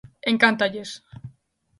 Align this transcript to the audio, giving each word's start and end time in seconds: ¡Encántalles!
¡Encántalles! 0.31 0.89